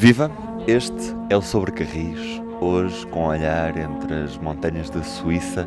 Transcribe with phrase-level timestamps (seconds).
[0.00, 0.30] Viva!
[0.68, 5.66] Este é o Sobre Carris, hoje com um olhar entre as montanhas da Suíça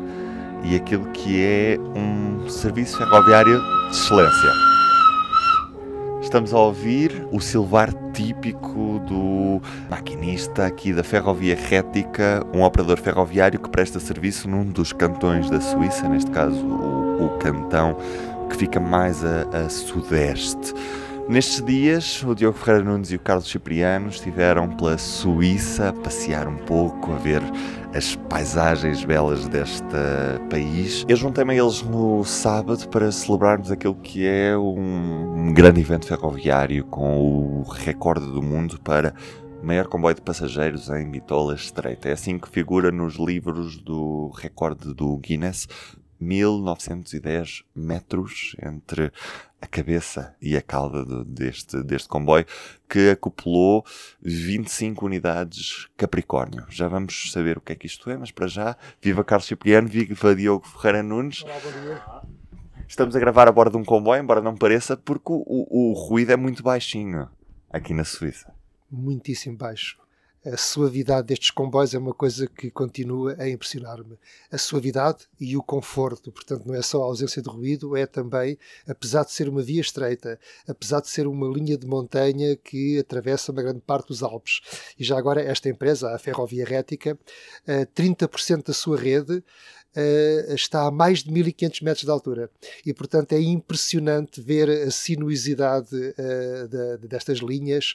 [0.64, 4.52] e aquilo que é um serviço ferroviário de excelência.
[6.22, 9.60] Estamos a ouvir o silvar típico do
[9.90, 15.60] maquinista aqui da Ferrovia Rética, um operador ferroviário que presta serviço num dos cantões da
[15.60, 17.98] Suíça, neste caso o, o cantão
[18.48, 20.72] que fica mais a, a sudeste.
[21.28, 26.48] Nestes dias, o Diogo Ferreira Nunes e o Carlos Cipriano estiveram pela Suíça a passear
[26.48, 27.40] um pouco, a ver
[27.94, 29.84] as paisagens belas deste
[30.50, 31.04] país.
[31.08, 36.84] Eu juntei-me a eles no sábado para celebrarmos aquilo que é um grande evento ferroviário
[36.86, 39.14] com o recorde do mundo para
[39.62, 42.08] maior comboio de passageiros em bitola estreita.
[42.08, 45.68] É assim que figura nos livros do recorde do Guinness.
[46.22, 49.12] 1910 metros entre
[49.60, 52.44] a cabeça e a cauda de, deste, deste comboio,
[52.88, 53.84] que acoplou
[54.20, 56.66] 25 unidades Capricórnio.
[56.68, 59.88] Já vamos saber o que é que isto é, mas para já, viva Carlos Cipriano,
[59.88, 61.42] viva Diogo Ferreira Nunes.
[61.42, 62.22] Olá,
[62.88, 65.92] Estamos a gravar a bordo de um comboio, embora não pareça, porque o, o, o
[65.94, 67.28] ruído é muito baixinho
[67.70, 68.52] aqui na Suíça.
[68.90, 70.01] Muitíssimo baixo
[70.44, 74.18] a suavidade destes comboios é uma coisa que continua a impressionar-me.
[74.50, 78.58] A suavidade e o conforto, portanto, não é só a ausência de ruído, é também,
[78.86, 83.52] apesar de ser uma via estreita, apesar de ser uma linha de montanha que atravessa
[83.52, 84.60] uma grande parte dos Alpes.
[84.98, 87.16] E já agora, esta empresa, a Ferrovia Rética,
[87.94, 89.44] 30% eh, da sua rede
[89.96, 92.50] uh, está a mais de 1500 metros de altura.
[92.84, 97.94] E, portanto, é impressionante ver a sinuosidade uh, de, destas linhas.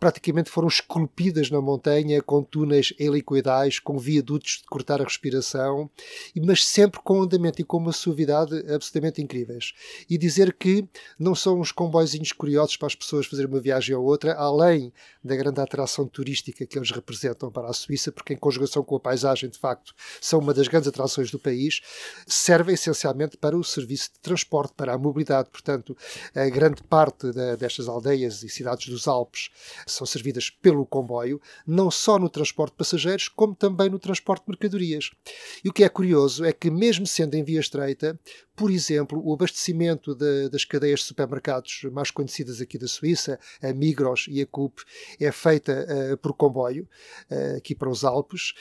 [0.00, 5.90] Praticamente foram esculpidas na montanha com túneis helicoidais, com viadutos de cortar a respiração,
[6.44, 9.72] mas sempre com andamento e com uma suavidade absolutamente incríveis.
[10.08, 10.86] E dizer que
[11.18, 14.92] não são uns comboizinhos curiosos para as pessoas fazerem uma viagem ou outra, além
[15.22, 19.00] da grande atração turística que eles representam para a Suíça, porque em conjugação com a
[19.00, 21.80] paisagem, de facto, são uma das grandes atrações do país
[22.26, 25.50] servem essencialmente para o serviço de transporte, para a mobilidade.
[25.50, 25.96] Portanto,
[26.34, 29.50] a grande parte da, destas aldeias e cidades dos Alpes
[29.86, 34.50] são servidas pelo comboio, não só no transporte de passageiros, como também no transporte de
[34.50, 35.10] mercadorias.
[35.64, 38.18] E o que é curioso é que, mesmo sendo em via estreita,
[38.62, 43.72] por exemplo, o abastecimento de, das cadeias de supermercados mais conhecidas aqui da Suíça, a
[43.72, 44.84] Migros e a Coop,
[45.18, 46.88] é feita uh, por comboio,
[47.28, 48.54] uh, aqui para os Alpes.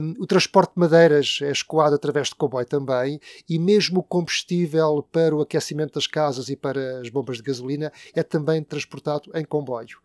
[0.00, 3.18] Um, o transporte de madeiras é escoado através de comboio também,
[3.48, 7.92] e mesmo o combustível para o aquecimento das casas e para as bombas de gasolina
[8.14, 9.98] é também transportado em comboio.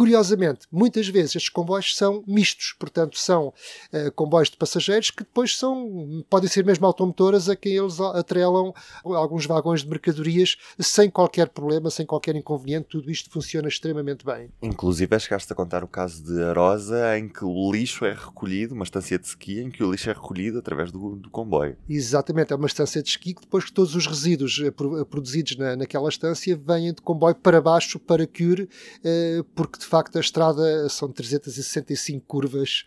[0.00, 5.54] Curiosamente, muitas vezes estes comboios são mistos, portanto, são uh, comboios de passageiros que depois
[5.54, 8.72] são, podem ser mesmo automotoras a quem eles atrelam
[9.04, 12.86] alguns vagões de mercadorias sem qualquer problema, sem qualquer inconveniente.
[12.88, 14.48] Tudo isto funciona extremamente bem.
[14.62, 18.84] Inclusive, chegaste a contar o caso de Arosa, em que o lixo é recolhido, uma
[18.84, 21.76] estância de esqui, em que o lixo é recolhido através do, do comboio.
[21.86, 25.58] Exatamente, é uma estância de esqui que depois que todos os resíduos eh, eh, produzidos
[25.58, 28.66] na, naquela estância vêm de comboio para baixo, para Cure,
[29.04, 32.84] eh, porque de facto a estrada são 365 curvas,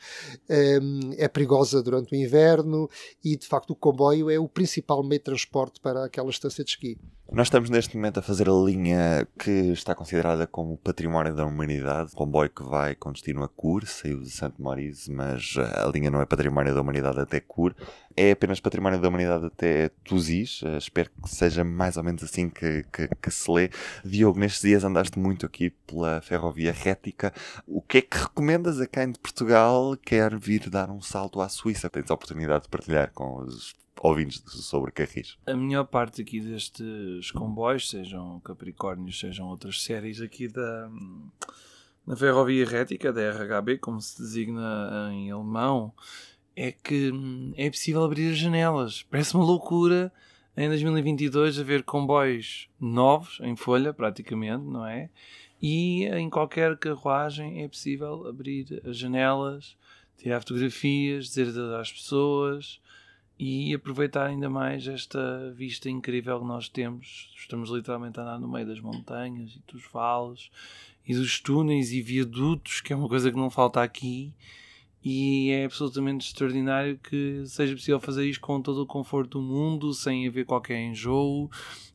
[1.18, 2.90] é perigosa durante o inverno
[3.24, 6.64] e de facto o comboio é o principal meio de transporte transporte para aquela estância
[6.64, 6.98] de esqui.
[7.34, 12.12] Nós estamos neste momento a fazer a linha que está considerada como património da humanidade,
[12.14, 16.12] o comboio que vai com destino a Cur, saiu de Santo Maurice, mas a linha
[16.12, 17.74] não é património da humanidade até Cur,
[18.16, 22.52] é apenas património da humanidade até Tuzis, eh, espero que seja mais ou menos assim
[22.52, 23.72] que, que, que, se lê.
[24.06, 27.34] Diogo, nestes dias andaste muito aqui pela ferrovia rética,
[27.66, 31.50] o que é que recomendas a quem de Portugal quer vir dar um salto à
[31.50, 31.90] Suíça?
[31.90, 35.38] Tens a oportunidade de partilhar com os ouvintes sobre Carris.
[35.46, 40.90] A melhor parte aqui destes comboios, sejam Capricórnios, sejam outras séries aqui da
[42.06, 45.94] na ferrovia rética, da RHB, como se designa em alemão,
[46.56, 47.12] é que
[47.56, 49.04] é possível abrir as janelas.
[49.04, 50.12] Parece uma loucura
[50.56, 55.10] em 2022 haver comboios novos, em folha praticamente, não é?
[55.62, 59.78] E em qualquer carruagem é possível abrir as janelas,
[60.18, 62.82] tirar fotografias, dizer às pessoas,
[63.46, 67.30] e aproveitar ainda mais esta vista incrível que nós temos.
[67.38, 70.50] Estamos literalmente a andar no meio das montanhas e dos vales
[71.06, 74.34] e dos túneis e viadutos, que é uma coisa que não falta aqui.
[75.04, 79.94] E é absolutamente extraordinário que seja possível fazer isto com todo o conforto do mundo,
[79.94, 81.52] sem haver qualquer enjoo,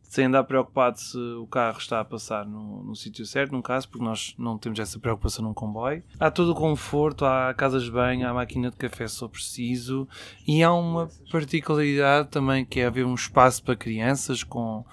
[0.08, 3.88] sem andar preocupado se o carro está a passar no, no sítio certo, num caso,
[3.88, 6.02] porque nós não temos essa preocupação num comboio.
[6.18, 10.08] Há todo o conforto, há casas de banho, há máquina de café se for preciso,
[10.46, 14.84] e há uma particularidade também que é haver um espaço para crianças com,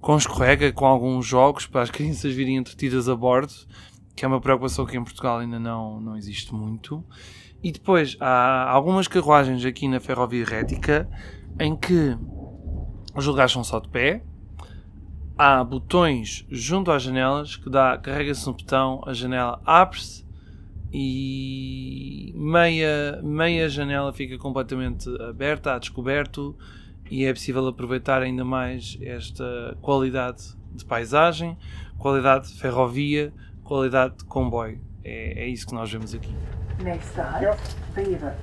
[0.00, 3.52] com escorrega, com alguns jogos para as crianças virem entretidas a bordo
[4.14, 7.04] que é uma preocupação que em Portugal ainda não, não existe muito.
[7.62, 11.08] E depois há algumas carruagens aqui na Ferrovia Rética
[11.58, 12.16] em que
[13.14, 14.22] os lugares são só de pé.
[15.36, 20.24] Há botões junto às janelas que dá, carrega-se um botão, a janela abre-se
[20.92, 26.54] e meia, meia janela fica completamente aberta, a descoberto
[27.10, 31.56] e é possível aproveitar ainda mais esta qualidade de paisagem,
[31.98, 33.32] qualidade de ferrovia,
[33.64, 34.80] qualidade de comboio.
[35.04, 36.34] É, é isso que nós vemos aqui.
[36.82, 37.58] Next stop,
[37.94, 38.34] Beaver.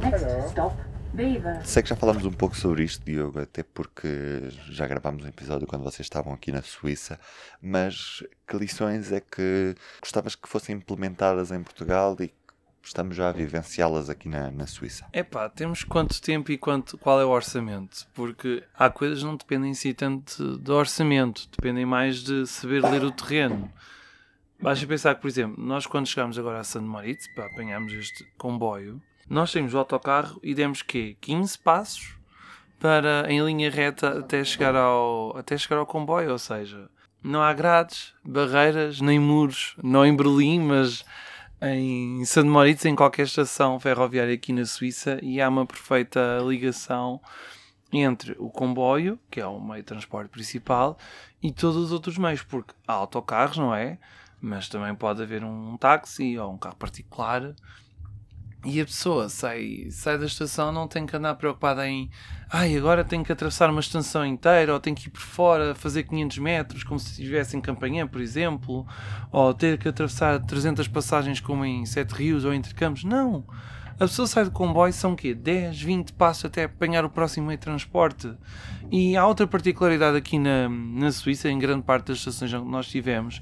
[0.00, 0.76] Next stop,
[1.14, 1.64] Beaver.
[1.64, 5.64] Sei que já falámos um pouco sobre isto, Diogo, até porque já gravámos um episódio
[5.64, 7.20] quando vocês estavam aqui na Suíça,
[7.62, 12.34] mas que lições é que gostavas que fossem implementadas em Portugal e
[12.82, 15.06] estamos já a vivenciá-las aqui na, na Suíça?
[15.12, 18.08] Epá, temos quanto tempo e quanto, qual é o orçamento?
[18.12, 22.82] Porque há coisas que não dependem em si tanto do orçamento, dependem mais de saber
[22.82, 23.72] ler o terreno.
[24.60, 28.24] Basta pensar que, por exemplo, nós quando chegámos agora a San Moritz, para apanharmos este
[28.36, 31.16] comboio, nós saímos do autocarro e demos quê?
[31.20, 32.16] 15 passos
[32.78, 36.88] para, em linha reta até chegar ao, até chegar ao comboio, ou seja,
[37.22, 41.04] não há grades, barreiras, nem muros, não em Berlim, mas
[41.62, 47.20] em San Moritz, em qualquer estação ferroviária aqui na Suíça, e há uma perfeita ligação
[47.90, 50.98] entre o comboio, que é o meio de transporte principal,
[51.42, 53.98] e todos os outros meios, porque há autocarros, não é?
[54.44, 57.54] mas também pode haver um táxi ou um carro particular
[58.64, 62.10] e a pessoa sai, sai da estação não tem que andar preocupada em
[62.50, 66.04] ai, agora tenho que atravessar uma estação inteira ou tenho que ir por fora fazer
[66.04, 68.86] 500 metros como se estivesse em Campanhã, por exemplo
[69.30, 73.44] ou ter que atravessar 300 passagens como em Sete Rios ou entre Campos não,
[73.94, 75.34] a pessoa sai do comboio são o quê?
[75.34, 78.32] 10, 20 passos até apanhar o próximo meio de transporte.
[78.90, 82.88] E há outra particularidade aqui na, na Suíça, em grande parte das estações onde nós
[82.88, 83.40] tivemos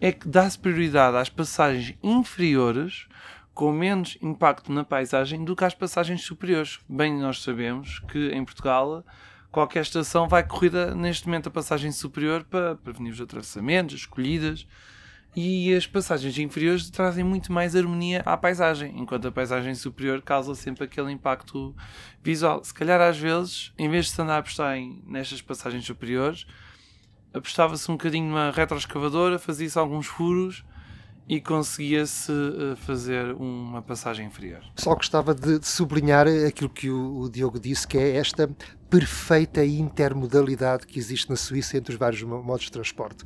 [0.00, 3.06] é que dá-se prioridade às passagens inferiores
[3.54, 6.80] com menos impacto na paisagem do que às passagens superiores.
[6.88, 9.04] Bem, nós sabemos que em Portugal
[9.50, 14.66] qualquer estação vai corrida neste momento a passagem superior para prevenir os atravessamentos, as escolhidas
[15.36, 20.54] e as passagens inferiores trazem muito mais harmonia à paisagem, enquanto a paisagem superior causa
[20.54, 21.74] sempre aquele impacto
[22.22, 22.62] visual.
[22.64, 26.44] Se calhar às vezes, em vez de se andar a apostar em, nestas passagens superiores,
[27.32, 30.64] apostava-se um bocadinho numa retroescavadora, fazia-se alguns furos
[31.28, 34.62] e conseguia-se eh, fazer uma passagem inferior.
[34.76, 38.50] Só gostava de, de sublinhar aquilo que o, o, Diogo disse, que é esta
[38.90, 43.24] perfeita intermodalidade que existe na Suíça entre os vários modos de transporte.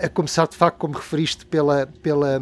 [0.00, 2.40] A começar, de facto, como referiste, pela, pela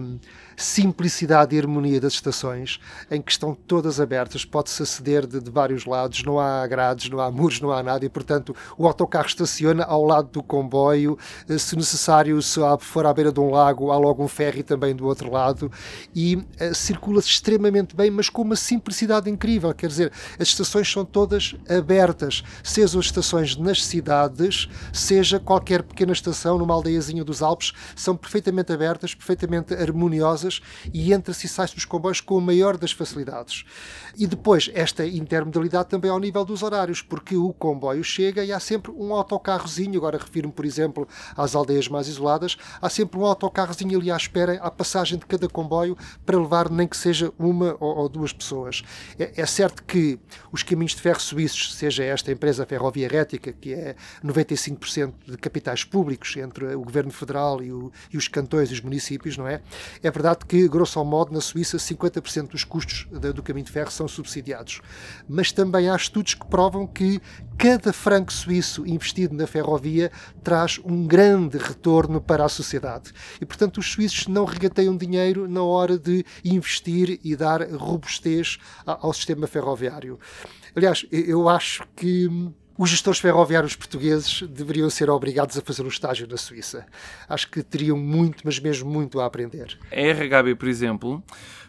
[0.57, 2.81] simplicidade e harmonia das estações,
[3.11, 7.21] em que estão todas abertas, pode-se aceder de, de, vários lados, não há grades, não
[7.21, 11.19] há muros, não há nada, e portanto o autocarro estaciona ao lado do comboio,
[11.49, 14.95] eh, se necessário, se for à beira de um lago, há logo um ferry também
[14.95, 15.71] do outro lado,
[16.15, 21.05] e uh, circula-se extremamente bem, mas com uma simplicidade incrível, quer dizer, as estações são
[21.05, 27.73] todas abertas, seja as estações nas cidades, seja qualquer pequena estação numa aldeiazinha dos Alpes,
[27.95, 30.61] são perfeitamente abertas, perfeitamente harmoniosas,
[30.93, 33.65] e entra-se e sai-se dos comboios com a maior das facilidades.
[34.17, 38.61] E depois, esta intermodalidade também ao nível dos horários, porque o comboio chega e há
[38.61, 43.99] sempre um autocarrozinho, agora refiro-me, por exemplo, às aldeias mais isoladas, há sempre um autocarrozinho
[43.99, 48.09] ali à espera, à passagem de cada comboio, para levar nem que seja uma ou,
[48.09, 48.83] duas pessoas.
[49.19, 50.19] É, é, certo que
[50.51, 53.95] os caminhos de ferro suíços, seja esta empresa Ferrovia Rética, que é
[54.25, 58.81] 95% de capitais públicos entre o Governo Federal e, o, e os cantões e os
[58.81, 59.61] municípios, não é?
[60.03, 64.09] É verdade que, grosso modo, na Suíça, 50% dos custos do caminho de ferro são
[64.09, 64.81] subsidiados.
[65.29, 67.21] Mas também há estudos que provam que
[67.57, 70.11] cada franco suíço investido na ferrovia
[70.43, 73.13] traz um grande retorno para a sociedade.
[73.41, 79.13] E, portanto, os suíços não regateiam dinheiro na hora de investir e dar robustez ao
[79.13, 80.19] sistema ferroviário.
[80.75, 82.29] Aliás, eu acho que
[82.79, 86.87] os gestores ferroviários portugueses deveriam ser obrigados a fazer um estágio na Suíça.
[87.29, 89.79] Acho que teriam muito, mas mesmo muito a aprender.
[89.93, 91.23] A RHB, por exemplo,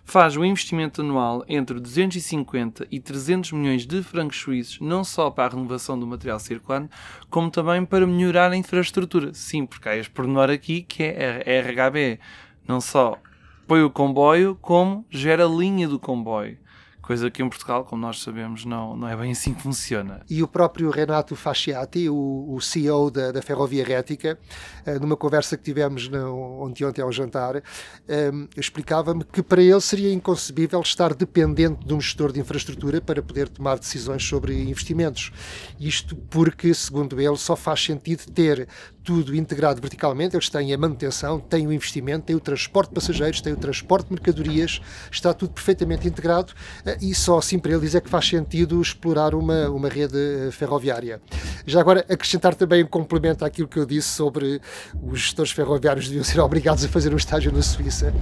[0.05, 5.45] faz um investimento anual entre 250 e 300 milhões de francos suíços, não só para
[5.45, 6.89] a renovação do material circulante,
[7.29, 9.33] como também para melhorar a infraestrutura.
[9.33, 12.19] Sim, porque há este pormenor aqui que é a RHB
[12.65, 13.19] não só
[13.67, 16.62] põe o comboio, como gera a linha do comboio
[17.03, 20.21] Coisa que em Portugal, como nós sabemos, não, não é bem assim que funciona.
[20.29, 24.39] E o próprio Renato Fasciati, o, o CEO da, da Ferrovia Rética,
[24.87, 29.81] uh, numa conversa que tivemos no, ontem, ontem ao jantar, um, explicava-me que para ele
[29.81, 35.29] seria inconcebível estar dependente de um gestor de infraestrutura para poder tomar decisões sobre investimentos.
[35.77, 38.65] Isto porque, segundo ele, só faz sentido ter
[39.03, 40.35] tudo integrado verticalmente.
[40.35, 44.07] Eles têm a manutenção, têm o investimento, têm o transporte de passageiros, têm o transporte
[44.07, 44.81] de mercadorias,
[45.11, 46.53] está tudo perfeitamente integrado
[46.85, 50.51] eh, e só assim para eles é que faz sentido explorar uma, uma rede eh,
[50.51, 51.21] ferroviária.
[51.65, 54.61] Já agora, acrescentar também um complemento àquilo que eu disse sobre
[55.01, 58.13] os gestores ferroviários deviam ser obrigados a fazer um estágio na Suíça.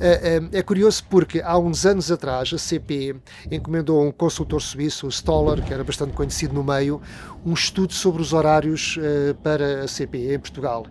[0.00, 3.16] Eh, é curioso porque há uns anos atrás a CP
[3.50, 7.00] encomendou a um consultor suíço, o Stoller, que era bastante conhecido no meio,
[7.44, 8.98] um estudo sobre os horários
[9.42, 10.86] para a CP em Portugal.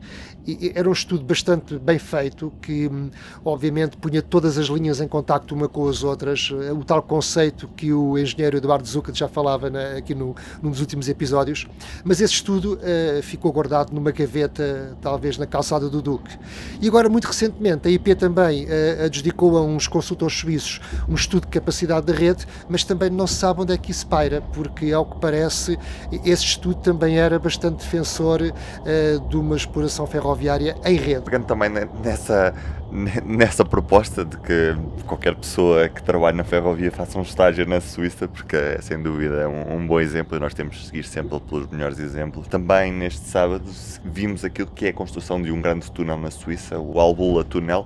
[0.47, 3.09] E era um estudo bastante bem feito, que hum,
[3.43, 7.67] obviamente punha todas as linhas em contacto uma com as outras, eh, o tal conceito
[7.75, 11.67] que o engenheiro Eduardo Zucca já falava na, aqui no, num dos últimos episódios,
[12.03, 16.37] mas esse estudo uh, ficou guardado numa gaveta, talvez na calçada do Duque.
[16.79, 21.41] E agora, muito recentemente, a IP também uh, adjudicou a uns consultores suíços um estudo
[21.41, 24.91] de capacidade da rede, mas também não se sabe onde é que isso paira, porque,
[24.91, 25.75] ao que parece,
[26.23, 31.21] esse estudo também era bastante defensor uh, de uma exploração ferroviária em rede.
[31.21, 31.71] Pegando também
[32.03, 32.53] nessa,
[32.91, 34.75] nessa proposta de que
[35.05, 39.47] qualquer pessoa que trabalhe na ferrovia faça um estágio na Suíça, porque é sem dúvida
[39.49, 42.47] um, um bom exemplo e nós temos de seguir sempre pelos melhores exemplos.
[42.47, 43.65] Também neste sábado
[44.03, 47.85] vimos aquilo que é a construção de um grande túnel na Suíça, o Albula Tunnel,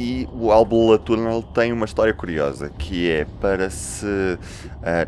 [0.00, 4.38] e o Albula Tunnel tem uma história curiosa, que é para se uh,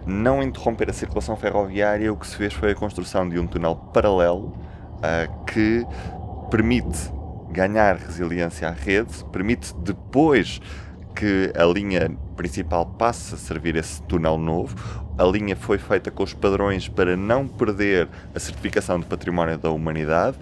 [0.06, 3.74] não interromper a circulação ferroviária, o que se fez foi a construção de um túnel
[3.92, 4.52] paralelo
[4.98, 5.84] uh, que
[6.50, 7.10] permite
[7.54, 10.60] ganhar resiliência à rede, permite depois
[11.14, 14.74] que a linha principal passe a servir esse túnel novo.
[15.16, 19.70] A linha foi feita com os padrões para não perder a certificação de património da
[19.70, 20.36] humanidade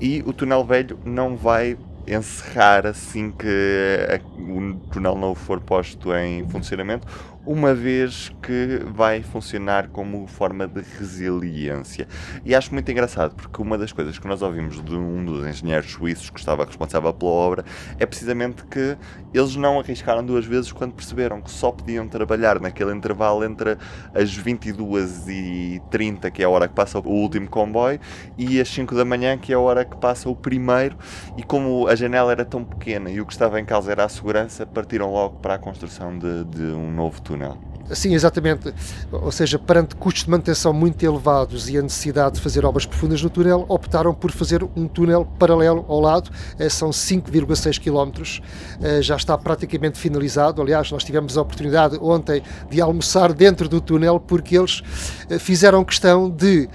[0.00, 6.48] e o túnel velho não vai encerrar assim que o túnel novo for posto em
[6.48, 7.06] funcionamento
[7.46, 12.08] uma vez que vai funcionar como forma de resiliência.
[12.44, 15.90] E acho muito engraçado, porque uma das coisas que nós ouvimos de um dos engenheiros
[15.92, 17.64] suíços que estava responsável pela obra
[17.98, 18.96] é precisamente que
[19.32, 23.76] eles não arriscaram duas vezes quando perceberam que só podiam trabalhar naquele intervalo entre
[24.14, 28.00] as 22h30, que é a hora que passa o último comboio,
[28.38, 30.96] e as 5 da manhã, que é a hora que passa o primeiro.
[31.36, 34.08] E como a janela era tão pequena e o que estava em causa era a
[34.08, 37.33] segurança, partiram logo para a construção de, de um novo túnel
[37.90, 38.72] Sim, exatamente.
[39.12, 43.22] Ou seja, perante custos de manutenção muito elevados e a necessidade de fazer obras profundas
[43.22, 46.30] no túnel, optaram por fazer um túnel paralelo ao lado.
[46.58, 48.40] Eh, são 5,6 km.
[48.82, 50.62] Eh, já está praticamente finalizado.
[50.62, 54.82] Aliás, nós tivemos a oportunidade ontem de almoçar dentro do túnel porque eles
[55.28, 56.68] eh, fizeram questão de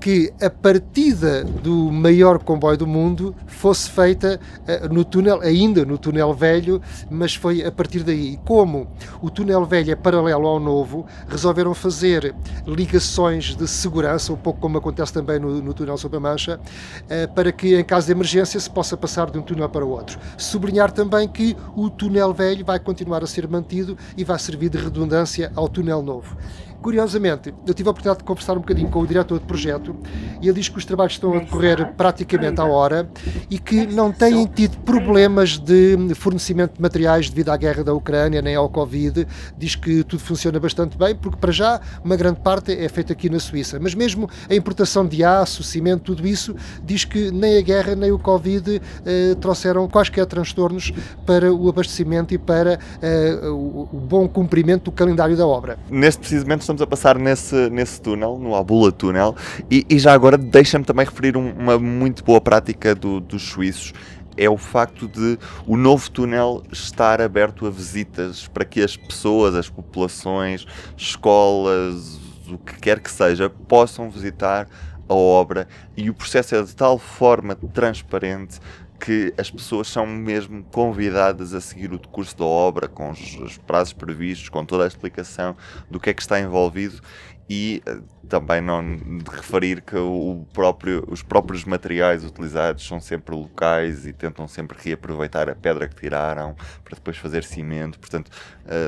[0.00, 5.98] que a partida do maior comboio do mundo fosse feita uh, no túnel, ainda no
[5.98, 8.38] túnel velho, mas foi a partir daí.
[8.44, 8.86] Como
[9.20, 12.34] o túnel velho é paralelo ao novo, resolveram fazer
[12.66, 17.34] ligações de segurança, um pouco como acontece também no, no túnel sobre a Mancha, uh,
[17.34, 20.18] para que em caso de emergência se possa passar de um túnel para o outro.
[20.36, 24.78] Sublinhar também que o túnel velho vai continuar a ser mantido e vai servir de
[24.78, 26.36] redundância ao túnel novo.
[26.82, 29.96] Curiosamente, eu tive a oportunidade de conversar um bocadinho com o diretor de projeto
[30.40, 33.08] e ele diz que os trabalhos estão a decorrer praticamente à hora
[33.50, 38.40] e que não têm tido problemas de fornecimento de materiais devido à guerra da Ucrânia
[38.42, 39.26] nem ao Covid.
[39.56, 43.28] Diz que tudo funciona bastante bem, porque para já uma grande parte é feita aqui
[43.28, 43.78] na Suíça.
[43.80, 46.54] Mas mesmo a importação de aço, cimento, tudo isso,
[46.84, 50.92] diz que nem a guerra nem o Covid eh, trouxeram quaisquer transtornos
[51.24, 55.78] para o abastecimento e para eh, o, o bom cumprimento do calendário da obra.
[55.90, 59.36] Neste precisamente estamos a passar nesse, nesse túnel, no Abula Túnel,
[59.70, 63.92] e, e já agora deixa-me também referir um, uma muito boa prática do, dos suíços,
[64.36, 69.54] é o facto de o novo túnel estar aberto a visitas para que as pessoas,
[69.54, 74.68] as populações, escolas, o que quer que seja, possam visitar
[75.08, 75.66] a obra.
[75.96, 78.60] E o processo é de tal forma transparente
[78.98, 83.58] que as pessoas são mesmo convidadas a seguir o curso da obra, com os, os,
[83.58, 85.56] prazos previstos, com toda a explicação
[85.90, 87.00] do que é que está envolvido
[87.48, 93.36] e uh, também não de referir que o próprio, os próprios materiais utilizados são sempre
[93.36, 98.00] locais e tentam sempre reaproveitar a pedra que tiraram para depois fazer cimento.
[98.00, 98.30] Portanto,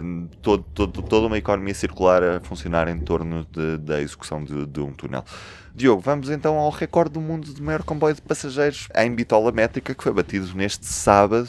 [0.02, 4.66] um, todo, todo, toda uma economia circular a funcionar em torno de, da execução de,
[4.66, 5.24] de um túnel.
[5.78, 9.94] Diogo, vamos então ao recorde do mundo de maior comboio de passageiros em bitola métrica
[9.94, 11.48] que foi batido neste sábado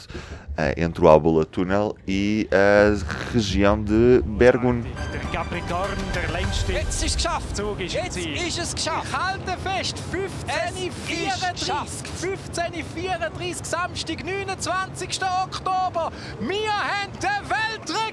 [0.50, 4.82] uh, entre o Albula Tunnel e a região de Bergun.
[5.10, 6.72] Der Capricorn, der längste.
[6.72, 7.56] Jetzt ist es geschafft.
[7.56, 8.36] Zug ist im Jetzt Ziel.
[8.36, 9.12] ist es geschafft.
[9.12, 12.06] Halte fest, 15.34 geschafft.
[12.22, 15.20] 15.34 Samstag, 29.
[15.44, 16.12] Oktober.
[16.40, 18.09] Wir haben den Weltrekord!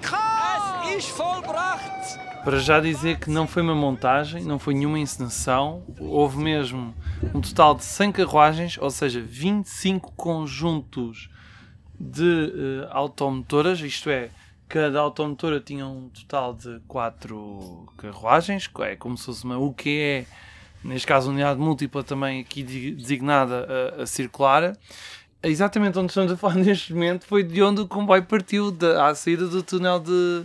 [2.43, 6.93] Para já dizer que não foi uma montagem, não foi nenhuma encenação, houve mesmo
[7.33, 11.29] um total de 100 carruagens, ou seja, 25 conjuntos
[11.99, 12.53] de
[12.83, 14.29] eh, automotoras, isto é,
[14.69, 20.25] cada automotora tinha um total de 4 carruagens, é como se fosse uma UQE,
[20.83, 23.67] neste caso unidade múltipla também aqui de- designada
[23.97, 24.77] a, a circular.
[25.43, 29.15] Exatamente onde estamos a falar neste momento foi de onde o comboio partiu, da, à
[29.15, 30.43] saída do túnel de,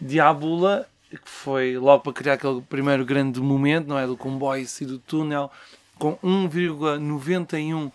[0.00, 4.06] de Abula, que foi logo para criar aquele primeiro grande momento, não é?
[4.06, 5.50] Do comboio sair do túnel
[5.98, 7.92] com 1,91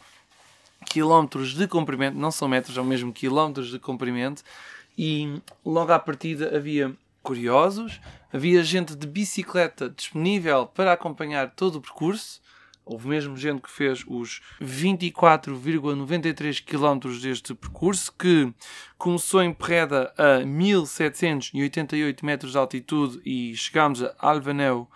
[0.85, 4.43] quilómetros de comprimento, não são metros, são mesmo quilómetros de comprimento,
[4.97, 6.93] e logo à partida havia
[7.23, 7.99] curiosos,
[8.31, 12.39] havia gente de bicicleta disponível para acompanhar todo o percurso,
[12.85, 18.53] houve mesmo gente que fez os 24,93 km deste percurso, que
[18.97, 24.89] começou em Perreda a 1788 metros de altitude e chegámos a Alvaneu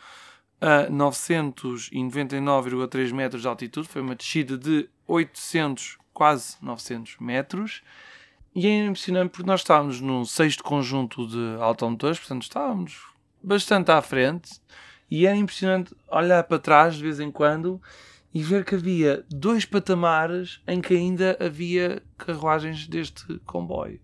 [0.62, 3.88] a 999,3 metros de altitude.
[3.88, 7.82] Foi uma descida de 800, quase 900 metros.
[8.54, 13.02] E é impressionante porque nós estávamos no sexto conjunto de automotores, portanto estávamos
[13.42, 14.60] bastante à frente.
[15.10, 17.82] E era impressionante olhar para trás de vez em quando
[18.34, 24.00] e ver que havia dois patamares em que ainda havia carruagens deste comboio.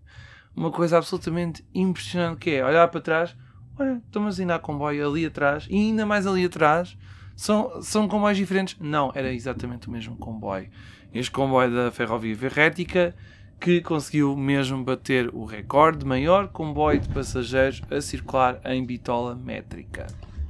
[0.54, 3.36] Uma coisa absolutamente impressionante que é olhar para trás,
[3.78, 6.96] olha, estamos ainda a comboio ali atrás e ainda mais ali atrás.
[7.36, 8.76] São, são comboios diferentes?
[8.80, 10.70] Não, era exatamente o mesmo comboio.
[11.12, 13.14] Este comboio da Ferrovia Ferrética
[13.60, 19.34] que conseguiu mesmo bater o recorde de maior comboio de passageiros a circular em bitola
[19.34, 20.06] métrica.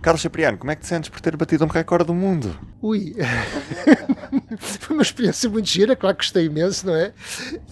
[0.06, 2.56] Carlos Cipriano, como é que te sentes por ter batido um recorde do mundo?
[2.80, 3.16] Ui,
[4.56, 7.12] foi uma experiência muito gira, claro que gostei imenso, não é?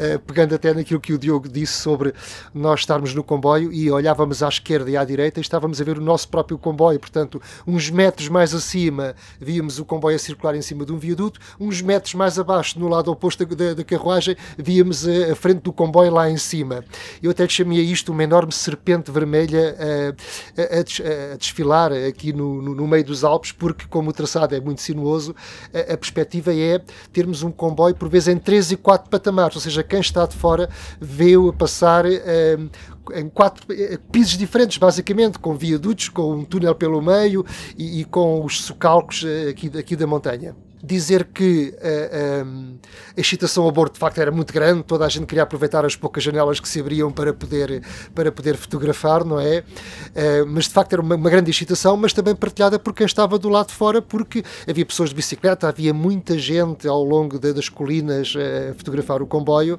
[0.00, 2.12] Eh, pegando até naquilo que o Diogo disse sobre
[2.52, 5.96] nós estarmos no comboio e olhávamos à esquerda e à direita e estávamos a ver
[5.96, 10.62] o nosso próprio comboio, portanto, uns metros mais acima víamos o comboio a circular em
[10.62, 15.06] cima de um viaduto, uns metros mais abaixo, no lado oposto da, da- carruagem, víamos
[15.06, 16.84] a, a frente do comboio lá em cima.
[17.22, 20.14] Eu até chamei isto uma enorme serpente vermelha eh,
[20.58, 24.54] a, a a desfilar aqui no, no- no meio dos Alpes, porque como o traçado
[24.54, 25.34] é muito sinuoso,
[25.72, 26.80] a, a perspectiva é
[27.12, 30.34] termos um comboio por vezes em 3 e 4 patamares, ou seja, quem está de
[30.36, 30.68] fora
[31.00, 32.56] vê-o passar eh,
[33.14, 37.44] em quatro eh, pisos diferentes, basicamente, com viadutos, com um túnel pelo meio
[37.76, 41.74] e, e com os socalcos eh, aqui, aqui da montanha dizer que
[42.44, 42.76] um,
[43.16, 45.96] a excitação a bordo de facto era muito grande, toda a gente queria aproveitar as
[45.96, 47.82] poucas janelas que se abriam para poder,
[48.14, 49.64] para poder fotografar, não é?
[50.14, 53.38] Eh, mas de facto era uma, uma grande excitação, mas também partilhada por quem estava
[53.38, 57.52] do lado de fora, porque havia pessoas de bicicleta, havia muita gente ao longo de-
[57.52, 59.78] das colinas eh, a fotografar o comboio,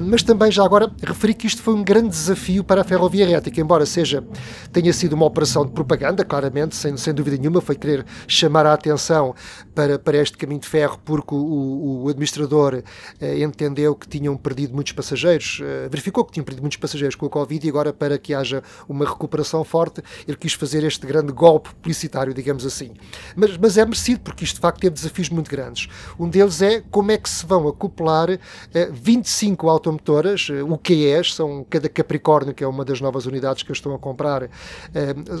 [0.00, 3.60] mas também já agora referi que isto foi um grande desafio para a Ferrovia Rética,
[3.60, 4.24] embora seja,
[4.72, 8.72] tenha sido uma operação de propaganda, claramente, sem, sem dúvida nenhuma, foi querer chamar a
[8.72, 9.34] atenção
[9.74, 12.82] para, para este caminho de ferro, porque o, o- o administrador
[13.20, 17.26] eh, entendeu que tinham perdido muitos passageiros, eh, verificou que tinham perdido muitos passageiros com
[17.26, 21.32] a Covid e agora, para que haja uma recuperação forte, ele quis fazer este grande
[21.32, 22.92] golpe publicitário, digamos assim.
[23.34, 25.88] Mas, mas é merecido, porque isto de facto teve desafios muito grandes.
[26.18, 31.66] Um deles é como é que se vão acoplar eh, 25 automotoras, eh, UQEs, são
[31.68, 34.48] cada Capricórnio, que é uma das novas unidades que eu estou a comprar, eh,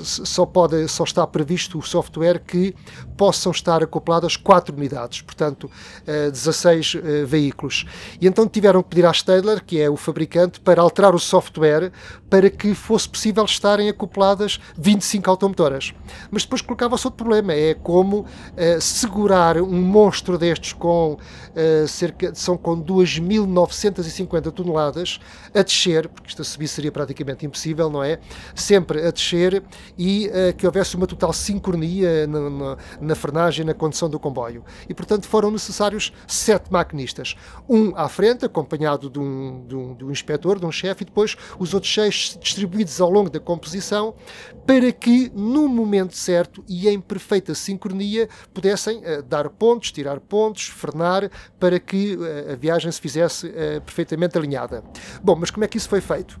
[0.02, 2.74] só, pode, só está previsto o software que
[3.16, 5.70] possam estar acopladas 4 unidades, portanto,
[6.06, 7.84] eh, 16 eh, veículos.
[8.20, 11.92] E então tiveram que pedir à Stadler, que é o fabricante, para alterar o software
[12.28, 15.94] para que fosse possível estarem acopladas 25 automotoras.
[16.30, 21.16] Mas depois colocava-se outro problema, é como eh, segurar um monstro destes com
[21.54, 25.20] eh, cerca, são com 2.950 toneladas
[25.54, 28.18] a descer, porque isto a subir seria praticamente impossível, não é?
[28.54, 29.62] Sempre a descer
[29.96, 34.64] e eh, que houvesse uma total sincronia na, na, na frenagem na condução do comboio.
[34.88, 37.36] E, portanto, foram necessários sete maquinistas.
[37.68, 41.06] Um à frente, acompanhado de um, de um, de um inspetor, de um chefe, e
[41.06, 44.14] depois os outros seis distribuídos ao longo da composição,
[44.66, 50.64] para que no momento certo e em perfeita sincronia pudessem uh, dar pontos, tirar pontos,
[50.64, 54.82] frenar, para que uh, a viagem se fizesse uh, perfeitamente alinhada.
[55.22, 56.40] Bom, mas como é que isso foi feito?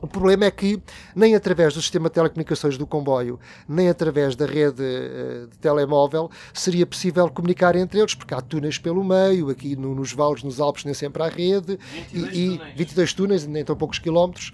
[0.00, 0.80] O problema é que
[1.14, 6.30] nem através do sistema de telecomunicações do comboio, nem através da rede uh, de telemóvel,
[6.54, 10.60] seria possível comunicar entre eles, porque há túneis pelo meio, aqui no, nos vales, nos
[10.60, 11.78] Alpes, nem sempre há rede,
[12.12, 12.76] 22 e, túneis.
[12.76, 14.52] 22 túneis, nem tão poucos quilómetros,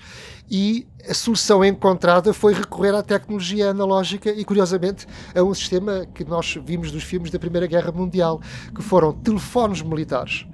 [0.50, 6.24] e a solução encontrada foi recorrer à tecnologia analógica e, curiosamente, a um sistema que
[6.24, 8.40] nós vimos dos filmes da Primeira Guerra Mundial,
[8.74, 10.46] que foram telefones militares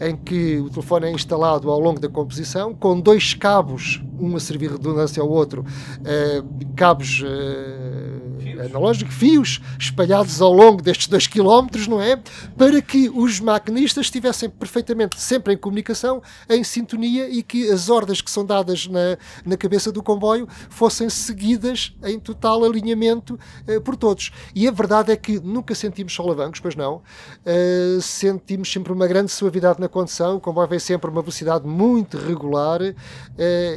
[0.00, 4.40] em que o telefone é instalado ao longo da composição, com dois cabos, um a
[4.40, 5.64] servir redundância ao outro,
[6.04, 6.42] eh,
[6.76, 12.20] cabos eh, analógicos, fios espalhados ao longo destes dois quilómetros, não é?
[12.56, 18.20] Para que os maquinistas estivessem perfeitamente sempre em comunicação, em sintonia e que as ordens
[18.20, 23.96] que são dadas na, na cabeça do comboio fossem seguidas em total alinhamento eh, por
[23.96, 24.30] todos.
[24.54, 27.02] E a verdade é que nunca sentimos solavancos, pois não.
[27.44, 31.66] Uh, sentimos sempre uma grande suavidade na condução, o comboio veio sempre a uma velocidade
[31.66, 32.94] muito regular uh,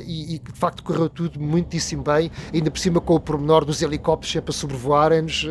[0.05, 3.81] e, e, de facto correu tudo muitíssimo bem, ainda por cima com o pormenor dos
[3.81, 5.45] helicópteros sempre a sobrevoarem-nos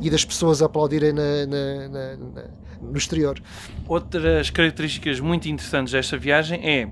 [0.00, 2.44] e das pessoas a aplaudirem na, na, na,
[2.80, 3.40] no exterior.
[3.86, 6.90] Outras características muito interessantes desta viagem é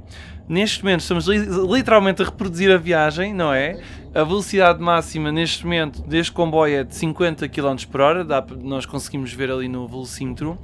[0.51, 3.81] neste momento estamos li literalmente a reproduzir a viagem, não é?
[4.13, 8.85] A velocidade máxima neste momento deste comboio é de 50 km por hora, dá, nós
[8.85, 10.59] conseguimos ver ali no velocímetro.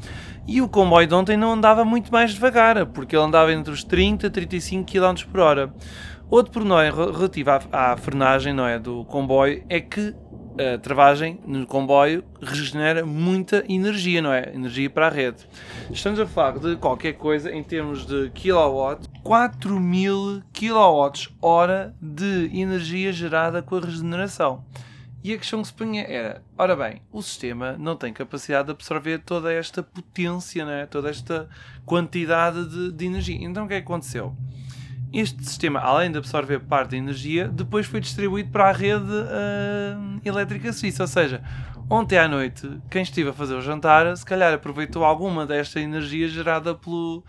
[0.45, 3.85] E o comboio de ontem não andava muito mais devagar, porque ele andava entre os
[3.85, 5.73] 30 e 35 km por hora.
[6.29, 10.13] Outro pormenor relativo à, à frenagem não é, do comboio é que
[10.59, 14.53] a travagem no comboio regenera muita energia, não é?
[14.55, 15.47] Energia para a rede.
[15.91, 23.63] Estamos a falar de qualquer coisa em termos de kilowatt, 4000 kWh de energia gerada
[23.63, 24.65] com a regeneração.
[25.23, 28.71] E a questão que se punha era: ora bem, o sistema não tem capacidade de
[28.71, 30.87] absorver toda esta potência, né?
[30.87, 31.49] toda esta
[31.85, 33.39] quantidade de, de energia.
[33.41, 34.37] Então o que é que aconteceu?
[35.17, 40.21] Este sistema, além de absorver parte da energia, depois foi distribuído para a rede uh,
[40.23, 41.05] elétrica suíça.
[41.05, 41.43] Ou seja,
[41.89, 46.29] ontem à noite, quem estive a fazer o jantar, se calhar aproveitou alguma desta energia
[46.29, 47.25] gerada pelo,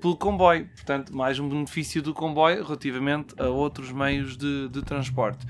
[0.00, 0.66] pelo comboio.
[0.74, 5.46] Portanto, mais um benefício do comboio relativamente a outros meios de, de transporte.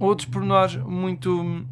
[0.00, 1.64] Outros pormenores muito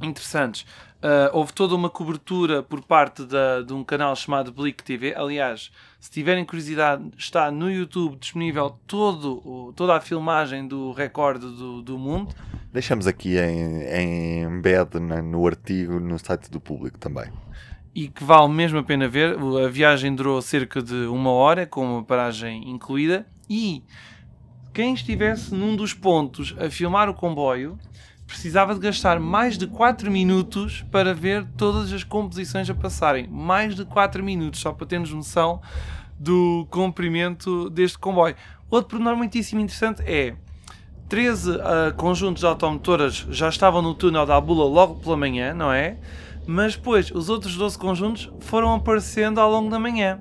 [0.00, 0.64] interessantes.
[0.96, 5.14] Uh, houve toda uma cobertura por parte da, de um canal chamado Blick TV.
[5.14, 11.82] Aliás, se tiverem curiosidade, está no YouTube disponível todo, toda a filmagem do recorde do,
[11.82, 12.34] do mundo.
[12.72, 17.30] Deixamos aqui em, em embed no artigo no site do público também.
[17.94, 19.36] E que vale mesmo a pena ver.
[19.64, 23.26] A viagem durou cerca de uma hora, com uma paragem incluída.
[23.48, 23.82] E
[24.74, 27.78] quem estivesse num dos pontos a filmar o comboio
[28.26, 33.26] precisava de gastar mais de 4 minutos para ver todas as composições a passarem.
[33.28, 35.60] Mais de 4 minutos, só para termos noção
[36.18, 38.34] do comprimento deste comboio.
[38.70, 40.34] Outro pormenor muitíssimo interessante é
[41.08, 41.58] 13 uh,
[41.96, 45.98] conjuntos de automotoras já estavam no túnel da Abula logo pela manhã, não é?
[46.46, 50.20] Mas depois os outros 12 conjuntos foram aparecendo ao longo da manhã.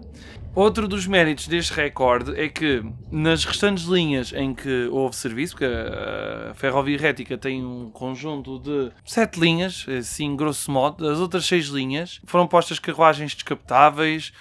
[0.56, 5.66] Outro dos méritos deste recorde é que nas restantes linhas em que houve serviço, porque
[5.66, 11.66] a Ferrovia Rética tem um conjunto de sete linhas, assim grosso modo, as outras seis
[11.66, 14.32] linhas foram postas carruagens descapotáveis,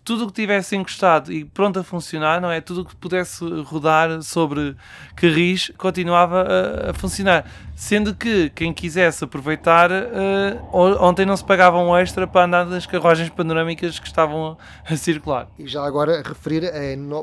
[0.00, 2.60] tudo o que tivesse encostado e pronto a funcionar, não é?
[2.60, 4.76] Tudo o que pudesse rodar sobre
[5.16, 7.44] carris continuava a, a funcionar.
[7.76, 12.86] Sendo que quem quisesse aproveitar, uh, ontem não se pagava um extra para andar nas
[12.86, 14.56] carruagens panorâmicas que estavam
[14.88, 15.48] a circular.
[15.58, 16.70] E já agora referir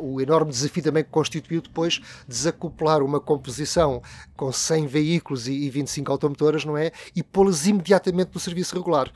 [0.01, 4.01] o enorme desafio também que constituiu depois desacoplar uma composição
[4.35, 6.91] com 100 veículos e 25 automotoras, não é?
[7.15, 9.09] E pô-las imediatamente no serviço regular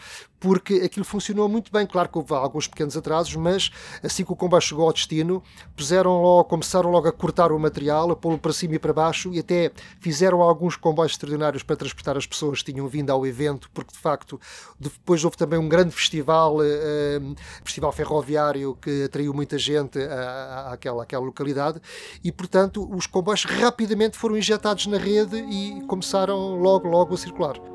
[0.45, 1.88] porque aquilo funcionou muito bem.
[1.88, 3.71] Claro que houve alguns pequenos atrasos, mas
[4.03, 5.41] assim que o comboio chegou ao destino,
[5.75, 9.34] puseram logo, começaram logo a cortar o material, a pô-lo para cima e para baixo
[9.34, 13.71] e até fizeram alguns comboios extraordinários para transportar as pessoas que tinham vindo ao evento,
[13.73, 14.39] porque de facto
[14.79, 21.01] depois houve também um grande festival, uh, festival ferroviário que atraiu muita gente à, àquela,
[21.01, 21.81] àquela localidade
[22.23, 27.74] e portanto os comboios rapidamente foram injetados na rede e começaram logo, logo a circular.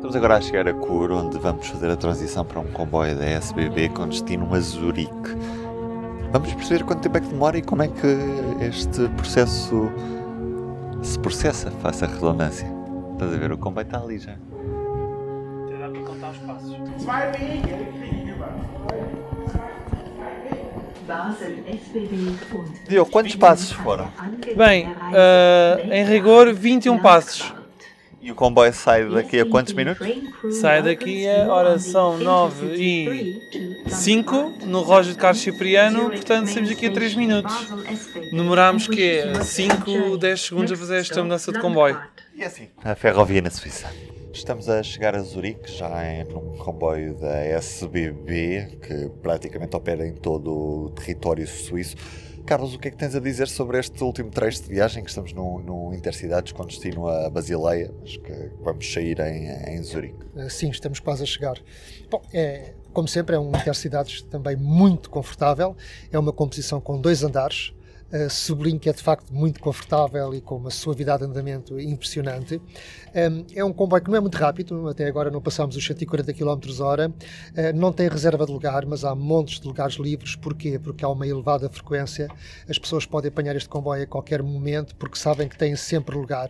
[0.00, 3.26] Estamos agora a chegar a Cur, onde vamos fazer a transição para um comboio da
[3.26, 5.12] SBB com destino a Zurique.
[6.32, 8.16] Vamos perceber quanto tempo é que demora e como é que
[8.64, 9.92] este processo
[11.02, 12.66] se processa, faça a redundância.
[13.12, 14.32] Estás a ver, o comboio está ali já.
[15.78, 16.76] Dá para contar os passos.
[22.88, 24.10] Diogo, quantos passos foram?
[24.56, 27.59] Bem, uh, em rigor, 21 passos.
[28.22, 30.06] E o comboio sai daqui a quantos minutos?
[30.60, 33.40] Sai daqui a, ora, são 9 e
[33.88, 37.54] 5 no relógio de Carlos Cipriano, portanto saímos aqui a 3 minutos.
[38.30, 41.98] Demorámos que 5, 10 segundos a fazer esta mudança de comboio.
[42.36, 43.88] E assim, a ferrovia na Suíça.
[44.32, 50.14] Estamos a chegar a Zurique, já em num comboio da SBB, que praticamente opera em
[50.14, 51.96] todo o território suíço.
[52.50, 55.08] Carlos, o que é que tens a dizer sobre este último trecho de viagem que
[55.08, 60.18] estamos no, no Intercidades com destino a Basileia, mas que vamos sair em, em Zurique?
[60.48, 61.62] Sim, estamos quase a chegar.
[62.10, 65.76] Bom, é, como sempre, é um Intercidades também muito confortável.
[66.10, 67.72] É uma composição com dois andares.
[68.12, 72.60] Uh, sublinho que é de facto muito confortável e com uma suavidade de andamento impressionante.
[73.14, 76.32] Um, é um comboio que não é muito rápido, até agora não passámos os 140
[76.32, 77.08] km hora.
[77.08, 80.34] Uh, não tem reserva de lugar, mas há montes de lugares livres.
[80.34, 80.78] Porquê?
[80.78, 82.28] Porque há uma elevada frequência.
[82.68, 86.48] As pessoas podem apanhar este comboio a qualquer momento porque sabem que têm sempre lugar.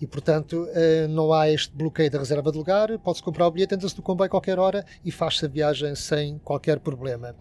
[0.00, 2.96] E, portanto, uh, não há este bloqueio da reserva de lugar.
[2.98, 6.38] Pode-se comprar o bilhete, entra-se no comboio a qualquer hora e faz-se a viagem sem
[6.38, 7.34] qualquer problema.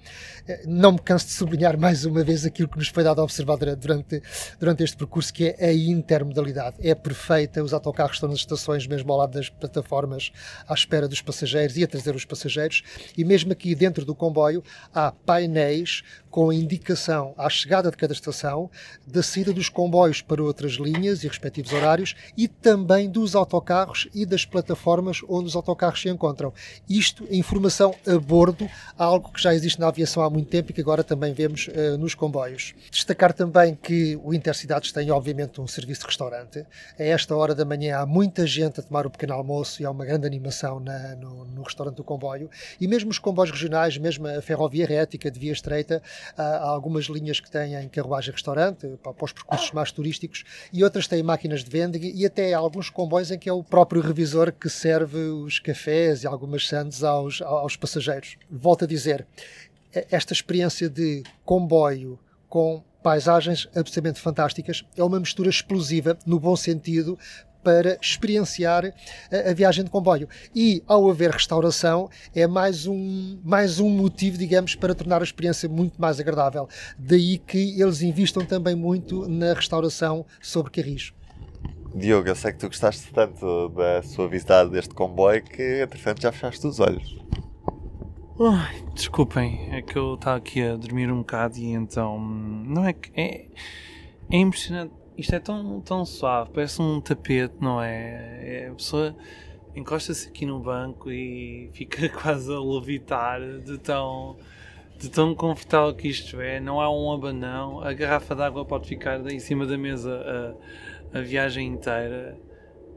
[0.65, 3.58] não me canso de sublinhar mais uma vez aquilo que nos foi dado a observar
[3.75, 4.21] durante,
[4.59, 6.77] durante este percurso, que é a intermodalidade.
[6.81, 10.31] É perfeita, os autocarros estão nas estações, mesmo ao lado das plataformas,
[10.67, 12.83] à espera dos passageiros e a trazer os passageiros,
[13.17, 18.13] e mesmo aqui dentro do comboio há painéis com a indicação à chegada de cada
[18.13, 18.69] estação,
[19.05, 24.25] da saída dos comboios para outras linhas e respectivos horários e também dos autocarros e
[24.25, 26.53] das plataformas onde os autocarros se encontram.
[26.89, 30.81] Isto, informação a bordo, algo que já existe na aviação há muito tempo e que
[30.81, 32.73] agora também vemos uh, nos comboios.
[32.91, 36.65] Destacar também que o Intercidades tem, obviamente, um serviço de restaurante.
[36.97, 39.91] A esta hora da manhã há muita gente a tomar o pequeno almoço e há
[39.91, 42.49] uma grande animação na, no, no restaurante do comboio.
[42.79, 46.01] E mesmo os comboios regionais, mesmo a ferrovia rética de via estreita,
[46.37, 51.63] há algumas linhas que têm carruagem-restaurante para, os percursos mais turísticos e outras têm máquinas
[51.63, 55.59] de vending e até alguns comboios em que é o próprio revisor que serve os
[55.59, 58.37] cafés e algumas sandes aos, aos passageiros.
[58.49, 59.25] Volto a dizer,
[59.91, 64.83] esta experiência de comboio com paisagens absolutamente fantásticas.
[64.97, 67.17] É uma mistura explosiva, no bom sentido,
[67.63, 68.85] para experienciar
[69.31, 70.27] a, a, viagem de comboio.
[70.55, 75.67] E, ao haver restauração, é mais um, mais um motivo, digamos, para tornar a experiência
[75.67, 76.67] muito mais agradável.
[76.97, 81.13] Daí que eles investam também muito na restauração sobre carris.
[81.95, 86.31] Diogo, eu sei que tu gostaste tanto da sua visita deste comboio que, entretanto, já
[86.31, 87.17] fechaste os olhos.
[88.41, 92.17] Ai, desculpem, é que eu estava aqui a dormir um bocado e então.
[92.17, 93.11] Não é que.
[93.19, 93.47] É,
[94.31, 98.63] é impressionante isto é tão, tão suave, parece um tapete, não é?
[98.65, 99.15] é a pessoa
[99.75, 104.37] encosta-se aqui no banco e fica quase a levitar de tão,
[104.97, 106.59] de tão confortável que isto é.
[106.59, 110.55] Não há um abanão, a garrafa d'água pode ficar em cima da mesa
[111.13, 112.37] a, a viagem inteira.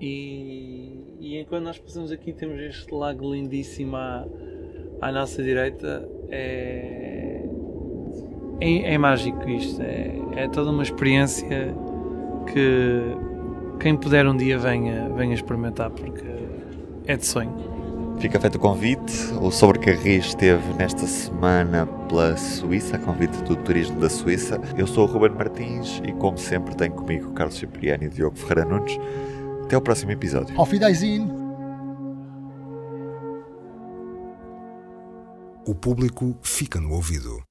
[0.01, 4.27] E, e enquanto nós passamos aqui, temos este lago lindíssimo à,
[5.01, 6.09] à nossa direita.
[6.29, 7.45] É,
[8.61, 11.75] é, é mágico isto, é, é toda uma experiência
[12.45, 13.17] que
[13.81, 16.25] quem puder um dia venha, venha experimentar, porque
[17.07, 17.73] é de sonho.
[18.19, 19.33] Fica feito o convite.
[19.41, 24.61] O Sobrecarris esteve nesta semana pela Suíça, convite do Turismo da Suíça.
[24.79, 28.65] Eu sou o Ruben Martins e, como sempre, tenho comigo Carlos Cipriani e Diogo Ferreira
[28.65, 28.97] Nunes.
[29.65, 30.55] Até o próximo episódio.
[30.57, 31.29] Auf Wiedersehen!
[35.67, 37.43] O público fica no ouvido.